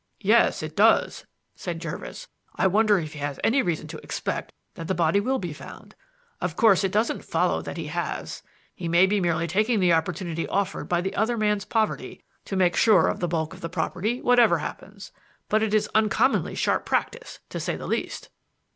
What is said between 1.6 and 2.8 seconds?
Jervis. "I